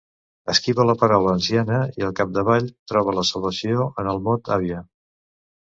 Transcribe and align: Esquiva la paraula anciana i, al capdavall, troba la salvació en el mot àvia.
Esquiva 0.53 0.85
la 0.89 0.95
paraula 1.01 1.33
anciana 1.39 1.83
i, 1.99 2.07
al 2.09 2.15
capdavall, 2.21 2.73
troba 2.93 3.17
la 3.19 3.29
salvació 3.33 3.89
en 4.05 4.13
el 4.15 4.27
mot 4.31 4.53
àvia. 4.59 4.83